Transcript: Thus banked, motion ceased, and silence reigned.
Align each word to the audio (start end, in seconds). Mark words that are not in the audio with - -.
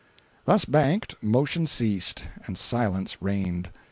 Thus 0.45 0.65
banked, 0.65 1.21
motion 1.21 1.67
ceased, 1.67 2.27
and 2.47 2.57
silence 2.57 3.21
reigned. 3.21 3.69